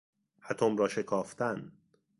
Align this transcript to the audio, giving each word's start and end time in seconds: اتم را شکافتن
اتم 0.49 0.77
را 0.77 0.87
شکافتن 0.87 1.71